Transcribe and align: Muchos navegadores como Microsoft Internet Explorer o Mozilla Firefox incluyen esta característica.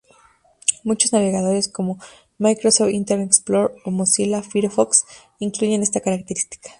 Muchos 0.83 1.11
navegadores 1.13 1.69
como 1.69 1.99
Microsoft 2.39 2.89
Internet 2.89 3.27
Explorer 3.27 3.77
o 3.85 3.91
Mozilla 3.91 4.41
Firefox 4.41 5.05
incluyen 5.37 5.83
esta 5.83 6.01
característica. 6.01 6.69